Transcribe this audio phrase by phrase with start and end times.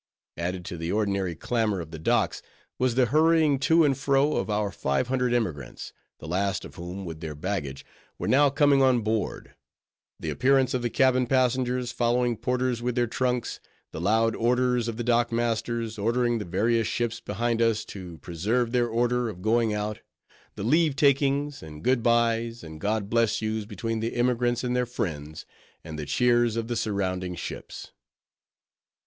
[0.35, 2.41] Added to the ordinary clamor of the docks,
[2.79, 7.05] was the hurrying to and fro of our five hundred emigrants, the last of whom,
[7.05, 7.85] with their baggage,
[8.17, 9.53] were now coming on board;
[10.19, 13.59] the appearance of the cabin passengers, following porters with their trunks;
[13.91, 18.71] the loud orders of the dock masters, ordering the various ships behind us to preserve
[18.71, 19.99] their order of going out;
[20.55, 24.87] the leave takings, and good by's, and God bless you's, between the emigrants and their
[24.87, 25.45] friends;
[25.83, 27.91] and the cheers of the surrounding ships.